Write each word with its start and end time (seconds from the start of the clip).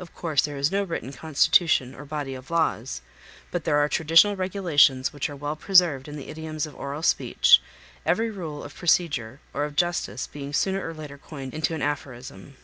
Of 0.00 0.12
course 0.12 0.42
there 0.42 0.56
is 0.56 0.72
no 0.72 0.82
written 0.82 1.12
constitution 1.12 1.94
or 1.94 2.04
body 2.04 2.34
of 2.34 2.50
laws, 2.50 3.00
but 3.52 3.62
there 3.62 3.76
are 3.78 3.88
traditional 3.88 4.34
regulations 4.34 5.12
which 5.12 5.30
are 5.30 5.36
well 5.36 5.54
preserved 5.54 6.08
in 6.08 6.16
the 6.16 6.26
idioms 6.28 6.66
of 6.66 6.74
oral 6.74 7.04
speech, 7.04 7.62
every 8.04 8.28
rule 8.28 8.64
of 8.64 8.74
procedure 8.74 9.38
or 9.54 9.62
of 9.64 9.76
justice 9.76 10.26
being 10.26 10.52
sooner 10.52 10.84
or 10.84 10.92
later 10.94 11.16
coined 11.16 11.54
into 11.54 11.76
an 11.76 11.80
aphorism. 11.80 12.56